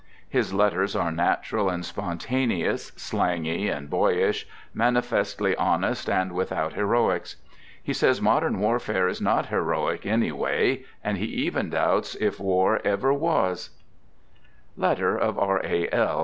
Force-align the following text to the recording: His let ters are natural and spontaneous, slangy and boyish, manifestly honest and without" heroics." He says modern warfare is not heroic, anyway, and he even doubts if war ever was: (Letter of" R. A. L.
His 0.27 0.51
let 0.51 0.73
ters 0.73 0.95
are 0.95 1.11
natural 1.11 1.69
and 1.69 1.85
spontaneous, 1.85 2.87
slangy 2.95 3.67
and 3.69 3.87
boyish, 3.87 4.47
manifestly 4.73 5.55
honest 5.57 6.09
and 6.09 6.31
without" 6.31 6.73
heroics." 6.73 7.35
He 7.83 7.93
says 7.93 8.19
modern 8.19 8.57
warfare 8.57 9.07
is 9.07 9.21
not 9.21 9.49
heroic, 9.49 10.03
anyway, 10.07 10.85
and 11.03 11.19
he 11.19 11.25
even 11.25 11.69
doubts 11.69 12.15
if 12.15 12.39
war 12.39 12.81
ever 12.83 13.13
was: 13.13 13.77
(Letter 14.75 15.15
of" 15.15 15.37
R. 15.37 15.61
A. 15.63 15.87
L. 15.93 16.19